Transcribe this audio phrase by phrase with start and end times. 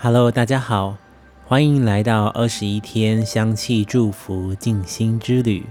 [0.00, 0.96] Hello，大家好，
[1.44, 5.66] 欢迎来到二十一天香气祝福静心之旅。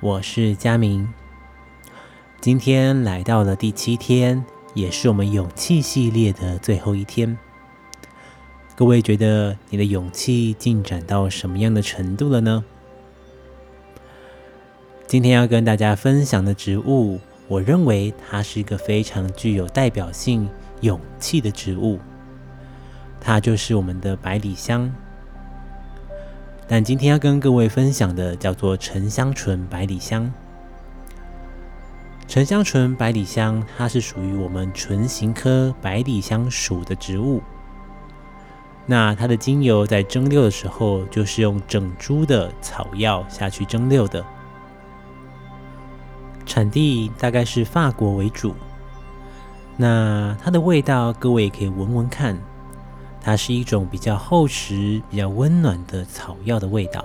[0.00, 1.08] 我是佳明，
[2.42, 4.44] 今天来到了第七天，
[4.74, 7.38] 也是我们勇气系列的最后一天。
[8.76, 12.62] 各位觉得你的勇气进展到什么样的程度了呢？
[15.06, 17.18] 今天要跟大家分享的植物，
[17.48, 20.46] 我认为它是一个非常具有代表性、
[20.82, 21.98] 勇气的植物。
[23.24, 24.92] 它就是我们的百里香。
[26.68, 30.30] 但今天要跟各位分享的叫做沉香醇百里香。
[32.28, 37.42] 沉香醇百里香，它是属于我们唇形科百里香属的植物。
[38.86, 44.24] 那它的精油在蒸馏的时候，就是用整株的草药下去蒸馏的。
[46.44, 48.54] 产地大概是法国为主。
[49.76, 52.38] 那它的味道，各位可以闻闻看。
[53.24, 57.02] 它是一种比较厚实、比较温暖的草药的味道。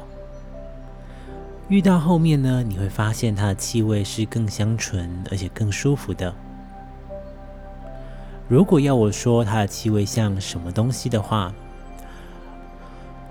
[1.70, 6.36] 遇到后面呢，你会发现它的气味是更香醇，而且更舒服的。
[8.50, 11.54] 如果要我说它的气味像什么东西的话，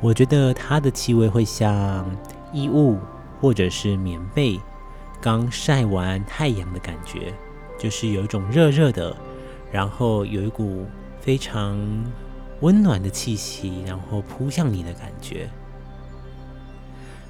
[0.00, 2.08] 我觉得它的气味会像
[2.52, 2.96] 衣物
[3.40, 4.58] 或者是棉被
[5.20, 7.34] 刚晒完太阳的感觉，
[7.78, 9.14] 就是有一种热热的，
[9.70, 10.86] 然后有一股
[11.20, 11.76] 非常
[12.60, 15.48] 温暖的气息，然后扑向你的感觉。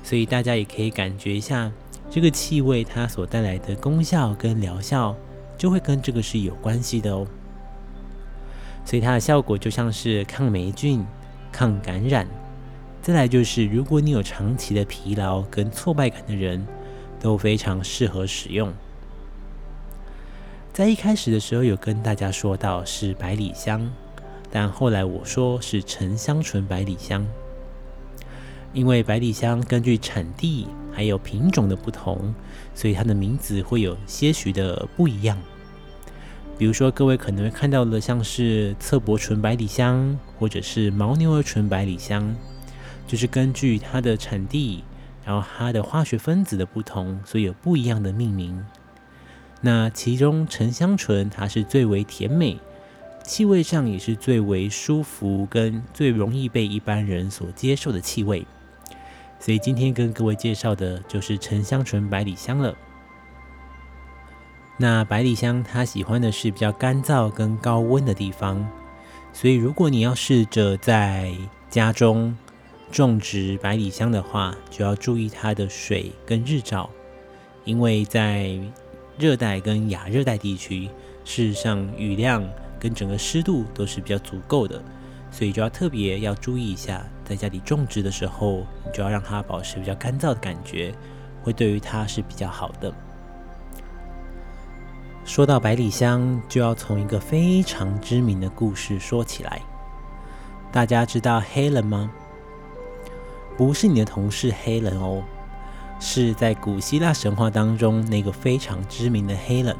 [0.03, 1.71] 所以大家也可以感觉一下
[2.11, 5.15] 这个气味它所带来的功效跟疗效，
[5.59, 7.27] 就会跟这个是有关系的哦。
[8.85, 11.05] 所以它的效果就像是抗霉菌、
[11.53, 12.27] 抗感染。
[13.03, 16.67] 再来就是，如果你有长期的疲劳跟挫败感的人，
[17.21, 18.73] 都非常适合使用。
[20.73, 23.91] 在一开始的时候有跟大家说到是百里香，
[24.51, 27.27] 但后来我说是沉香醇百里香，
[28.73, 32.35] 因为百里香根据产地还有品种的不同，
[32.75, 35.39] 所以它的名字会有些许的不一样。
[36.57, 42.35] 比如说，各位可能会看到的像是侧柏醇百里香，或者是牦牛儿醇百里香。
[43.07, 44.85] 就是根据它的产地，
[45.25, 48.63] 然后它的化学分子的不同，所以有不一样的命名。
[49.61, 52.59] 那其中沉香醇它是最为甜美，
[53.29, 58.47] 气味上也是最为舒服，跟最容易被一般人所接受的气味。
[59.39, 62.75] 所以今天跟各位介绍的就是沉香醇百里香了。
[64.79, 68.67] 那百里香它喜欢的是比较干燥跟高温的地方，
[69.35, 71.31] 所以如果你要试着在
[71.69, 72.35] 家中。
[72.91, 76.89] 种植百里香的话，就要注意它的水跟日照，
[77.67, 78.59] 因为在
[79.19, 80.89] 热带跟亚热带地区，
[81.23, 82.43] 事实上雨量
[82.79, 84.83] 跟整个湿度都是比较足够的，
[85.31, 90.95] 所以就要特别要注意一下，在家里种植的时候，你就要让它保持比较干燥的感觉，
[91.43, 92.93] 会对于它是比较好的。
[95.25, 99.61] 说到百里香，就要从一个非常知名的故事说起来，
[100.73, 102.11] 大家知道黑人吗？
[103.57, 105.23] 不是你的同事黑人哦，
[106.01, 109.77] 是在古希腊神话当中那个非常知名的黑人。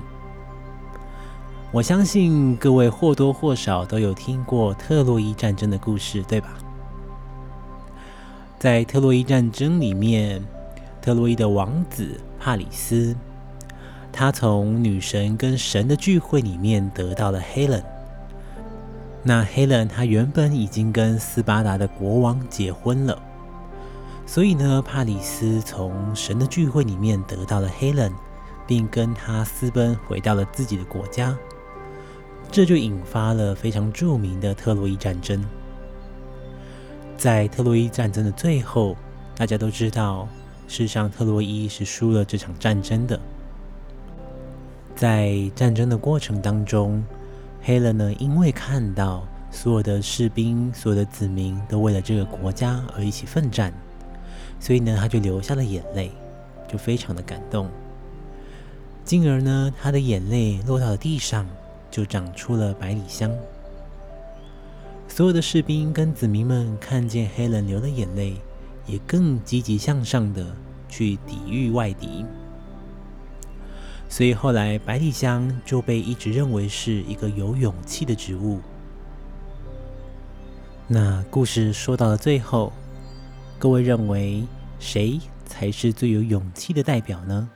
[1.71, 6.49] 我相信各位或多或少都有听过特洛伊战争的故事，对吧？
[8.59, 10.43] 在特洛伊战争里面，
[11.03, 13.15] 特洛伊的王子帕里斯，
[14.11, 17.85] 他从女神跟神的聚会里面得到了黑人。
[19.23, 23.21] 那黑人他原本已经跟斯巴达的国王结婚了。
[24.25, 28.11] 所以呢，帕里斯从神的聚会里面得到了黑人，
[28.67, 31.37] 并跟他私奔回到了自己的国家，
[32.51, 35.45] 这就引发了非常著名的特洛伊战争。
[37.17, 38.97] 在特洛伊战争的最后，
[39.37, 40.27] 大家都知道，
[40.67, 43.19] 事实上特洛伊是输了这场战争的。
[44.97, 47.05] 在战争的过程当中，
[47.63, 53.73] 黑人呢，因为看到所有的士兵、所有的子民都为了这个国家而一起奋战。
[54.59, 56.11] 所以呢，他就流下了眼泪，
[56.67, 57.69] 就非常的感动。
[59.05, 61.47] 进而呢，他的眼泪落到了地上，
[61.99, 63.29] 就长出了百里香。
[65.09, 68.37] 所有的士兵跟子民们看见黑人流的眼泪，
[68.87, 70.47] 也更积极向上的
[70.89, 72.25] 去抵御外敌。
[74.09, 78.61] 所以后来，百里香就被一直认为是一个有勇气的植物。
[80.87, 82.73] 那故事说到了最后。
[83.59, 84.45] 各位认为
[84.79, 87.51] 谁才是最有勇气的代表呢？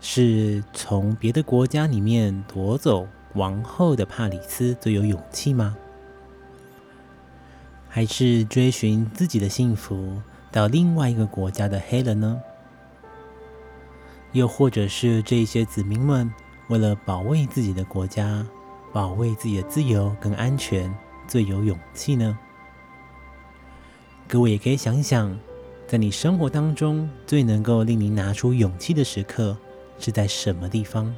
[0.00, 5.76] 是从别的国家里面夺走王后的帕里斯最有勇气吗？
[7.88, 10.20] 还是追寻自己的幸福
[10.50, 12.40] 到另外一个国家的黑人呢？
[14.32, 16.32] 又或者是这些子民们
[16.68, 18.44] 为了保卫自己的国家、
[18.92, 20.92] 保卫自己的自由跟安全，
[21.28, 22.36] 最有勇气呢？
[24.26, 25.38] 各位也可以想想，
[25.86, 29.56] 在你生活当中最能够令你拿出勇气的时刻
[29.98, 31.14] 是在什么地方？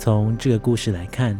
[0.00, 1.38] 从这个故事来看，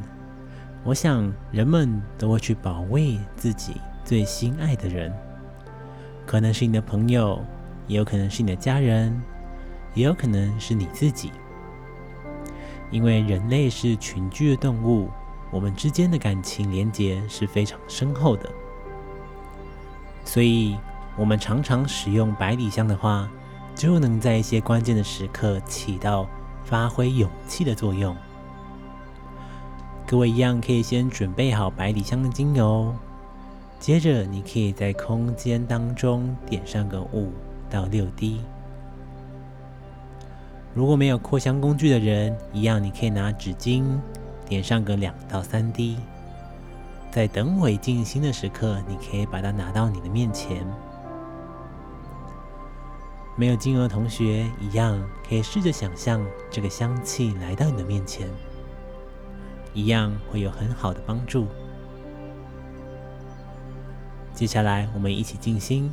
[0.84, 5.10] 我想人们都会去保卫自己最心爱的人，
[6.26, 7.42] 可能是你的朋友。
[7.86, 9.18] 也有可能是你的家人，
[9.94, 11.32] 也有可能是你自己，
[12.90, 15.08] 因为人类是群居的动物，
[15.50, 18.48] 我们之间的感情连结是非常深厚的，
[20.22, 20.76] 所以
[21.16, 23.26] 我们常常使用百里香的话，
[23.74, 26.28] 就能在一些关键的时刻起到
[26.62, 28.14] 发挥勇气的作用。
[30.10, 32.92] 各位一样可以先准备好百里香的精油，
[33.78, 37.32] 接着你可以在空间当中点上个五。
[37.70, 38.40] 到六滴。
[40.74, 43.84] 如果没有扩香工具的人，一样你可以拿纸巾
[44.48, 45.96] 点上个两到三滴。
[47.12, 50.66] 在等会静心的时刻，你可以把它拿到你的面前。
[53.36, 56.20] 没有精油的同学，一样可以试着想象
[56.50, 58.26] 这个香气来到你的面前，
[59.72, 61.46] 一样会有很好的帮助。
[64.34, 65.90] 接下来，我们一起静心。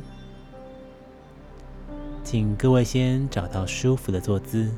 [2.24, 4.70] 请各位先找到舒服的坐姿，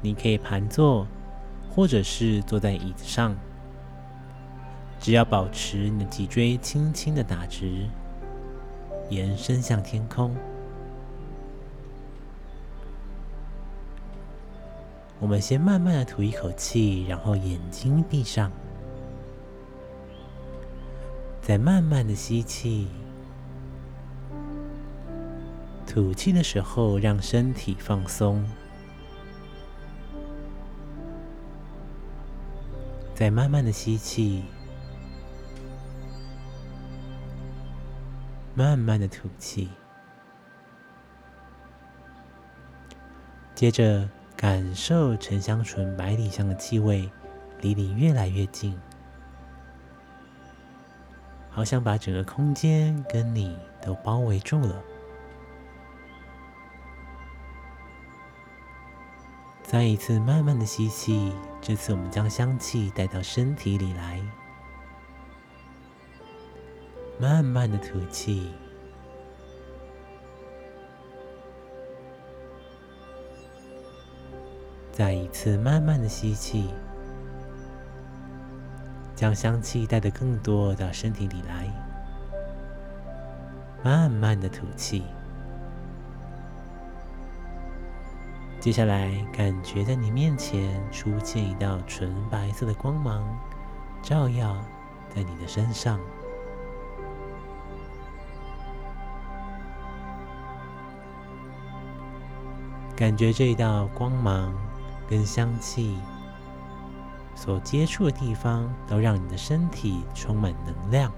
[0.00, 1.06] 你可以盘坐，
[1.70, 3.34] 或者是坐在椅子上，
[5.00, 7.86] 只要保持你的脊椎轻轻的打直，
[9.08, 10.34] 延伸向天空。
[15.22, 18.50] 我们先慢慢的吐一口气，然后眼睛闭上，
[21.40, 22.88] 再慢慢的吸气。
[25.86, 28.44] 吐气的时候，让身体放松，
[33.14, 34.42] 再慢慢的吸气，
[38.56, 39.68] 慢慢的吐气，
[43.54, 44.08] 接着
[44.42, 47.08] 感受沉香醇百里香的气味
[47.60, 48.76] 离你越来越近，
[51.48, 54.82] 好像把整个空间跟你都包围住了。
[59.62, 64.20] 再一次慢慢的吸气，这次我们将香气带到身体里来。
[67.16, 68.52] 慢慢的吐气，
[74.92, 76.68] 再一次慢慢的吸气，
[79.16, 81.66] 将香气带得更多到身体里来。
[83.82, 85.02] 慢慢的吐气。
[88.60, 93.24] 接下来，感觉在你面前出现一道纯白色的光芒，
[94.02, 94.56] 照耀
[95.12, 95.98] 在你的身上。
[102.94, 104.54] 感觉这一道光芒
[105.12, 105.98] 跟香气
[107.34, 111.12] 所接触的地方，都让你的身体充满能量。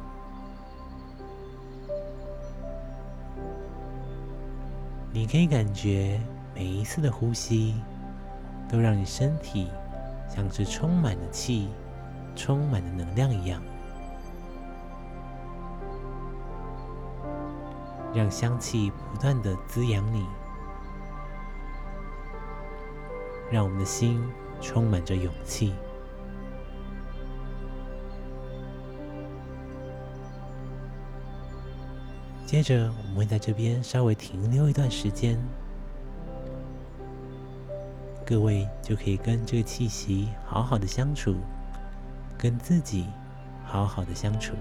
[5.12, 6.20] 你可以感觉。
[6.56, 7.74] 每一次的呼吸，
[8.68, 9.68] 都让你身体
[10.28, 11.68] 像是充满了气、
[12.36, 13.60] 充满了能量一样，
[18.14, 20.24] 让香气不断的滋养你，
[23.50, 24.22] 让我们的心
[24.60, 25.72] 充满着勇气。
[32.46, 35.36] 接着，我们会在这边稍微停留一段时间。
[38.24, 41.34] 各位就可以跟这个气息好好的相处，
[42.38, 43.06] 跟自己
[43.64, 44.54] 好好的相处。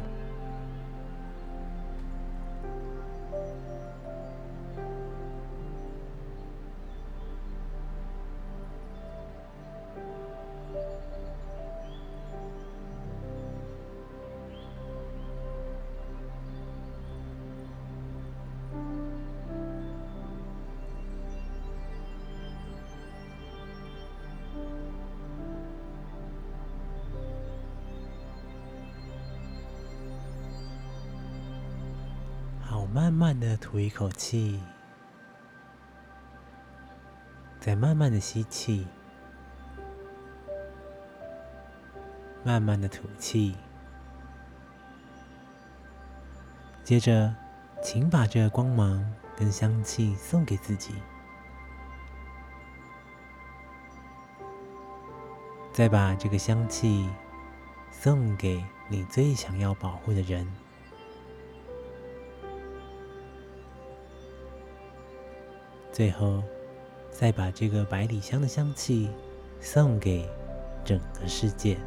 [32.94, 34.62] 慢慢的吐一口气，
[37.60, 38.86] 再慢慢的吸气，
[42.44, 43.56] 慢慢的吐气。
[46.84, 47.34] 接着，
[47.82, 49.04] 请把这光芒
[49.36, 50.94] 跟香气送给自己，
[55.72, 57.10] 再把这个香气
[57.90, 60.48] 送给你最想要保护的人。
[65.94, 66.42] 最后，
[67.12, 69.12] 再把这个百里香的香气
[69.62, 70.28] 送给
[70.84, 71.78] 整个世界。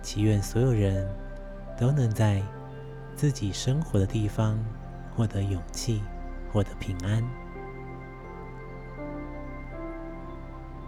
[0.00, 1.12] 祈愿所有人
[1.76, 2.40] 都能在
[3.16, 4.56] 自己生活的地方
[5.16, 6.00] 获得勇气，
[6.52, 7.20] 获得平安。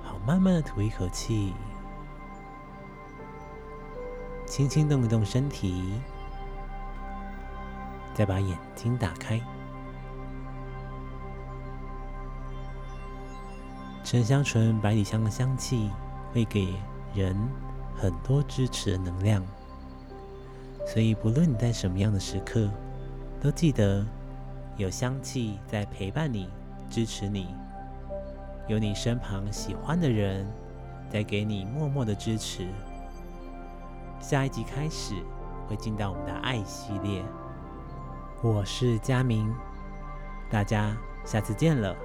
[0.05, 1.53] 好，慢慢的吐一口气，
[4.47, 6.01] 轻轻动一动身体。
[8.14, 9.40] 再把眼睛打开，
[14.04, 15.90] 沉香醇百里香的香气
[16.33, 16.75] 会给
[17.12, 17.37] 人
[17.97, 19.42] 很多支持的能量，
[20.87, 22.71] 所以不论你在什么样的时刻，
[23.40, 24.06] 都记得
[24.76, 26.49] 有香气在陪伴你、
[26.88, 27.49] 支持你，
[28.68, 30.47] 有你身旁喜欢的人
[31.11, 32.68] 在给你默默的支持。
[34.21, 35.14] 下一集开始
[35.68, 37.25] 会进到我们的爱系列。
[38.45, 39.51] 我是佳明，
[40.51, 41.97] 大家下次见了。